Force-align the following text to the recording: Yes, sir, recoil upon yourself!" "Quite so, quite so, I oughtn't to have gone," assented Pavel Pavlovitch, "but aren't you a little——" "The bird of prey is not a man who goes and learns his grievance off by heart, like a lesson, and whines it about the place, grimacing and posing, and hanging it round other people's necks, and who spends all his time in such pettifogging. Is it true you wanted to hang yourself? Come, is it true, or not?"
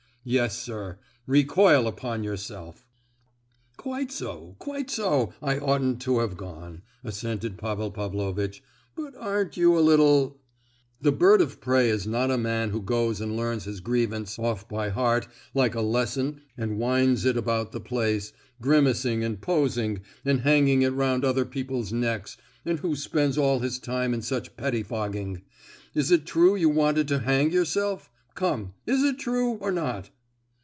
Yes, 0.23 0.55
sir, 0.55 0.99
recoil 1.25 1.87
upon 1.87 2.23
yourself!" 2.23 2.85
"Quite 3.75 4.11
so, 4.11 4.55
quite 4.59 4.91
so, 4.91 5.33
I 5.41 5.57
oughtn't 5.57 5.99
to 6.03 6.19
have 6.19 6.37
gone," 6.37 6.83
assented 7.03 7.57
Pavel 7.57 7.89
Pavlovitch, 7.89 8.61
"but 8.95 9.15
aren't 9.17 9.57
you 9.57 9.75
a 9.75 9.81
little——" 9.81 10.39
"The 11.01 11.11
bird 11.11 11.41
of 11.41 11.59
prey 11.59 11.89
is 11.89 12.05
not 12.05 12.29
a 12.29 12.37
man 12.37 12.69
who 12.69 12.83
goes 12.83 13.19
and 13.19 13.35
learns 13.35 13.63
his 13.63 13.79
grievance 13.79 14.37
off 14.37 14.69
by 14.69 14.89
heart, 14.89 15.27
like 15.55 15.73
a 15.73 15.81
lesson, 15.81 16.41
and 16.55 16.77
whines 16.77 17.25
it 17.25 17.35
about 17.35 17.71
the 17.71 17.81
place, 17.81 18.31
grimacing 18.61 19.23
and 19.23 19.41
posing, 19.41 20.01
and 20.23 20.41
hanging 20.41 20.83
it 20.83 20.93
round 20.93 21.25
other 21.25 21.45
people's 21.45 21.91
necks, 21.91 22.37
and 22.63 22.77
who 22.81 22.95
spends 22.95 23.39
all 23.39 23.57
his 23.61 23.79
time 23.79 24.13
in 24.13 24.21
such 24.21 24.55
pettifogging. 24.55 25.41
Is 25.95 26.11
it 26.11 26.27
true 26.27 26.55
you 26.55 26.69
wanted 26.69 27.07
to 27.07 27.19
hang 27.21 27.49
yourself? 27.51 28.09
Come, 28.33 28.75
is 28.85 29.03
it 29.03 29.19
true, 29.19 29.55
or 29.55 29.73
not?" 29.73 30.09